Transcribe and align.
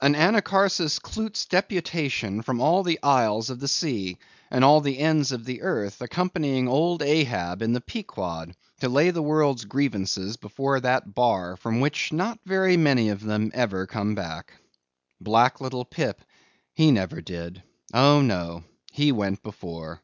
An 0.00 0.14
Anacharsis 0.14 1.00
Clootz 1.00 1.48
deputation 1.48 2.42
from 2.42 2.60
all 2.60 2.84
the 2.84 3.00
isles 3.02 3.50
of 3.50 3.58
the 3.58 3.66
sea, 3.66 4.18
and 4.48 4.62
all 4.62 4.80
the 4.80 5.00
ends 5.00 5.32
of 5.32 5.44
the 5.44 5.62
earth, 5.62 6.00
accompanying 6.00 6.68
Old 6.68 7.02
Ahab 7.02 7.60
in 7.60 7.72
the 7.72 7.80
Pequod 7.80 8.54
to 8.78 8.88
lay 8.88 9.10
the 9.10 9.20
world's 9.20 9.64
grievances 9.64 10.36
before 10.36 10.78
that 10.78 11.12
bar 11.12 11.56
from 11.56 11.80
which 11.80 12.12
not 12.12 12.38
very 12.46 12.76
many 12.76 13.08
of 13.08 13.24
them 13.24 13.50
ever 13.52 13.84
come 13.84 14.14
back. 14.14 14.52
Black 15.20 15.60
Little 15.60 15.84
Pip—he 15.84 16.92
never 16.92 17.20
did—oh, 17.20 18.22
no! 18.22 18.62
he 18.92 19.10
went 19.10 19.42
before. 19.42 20.02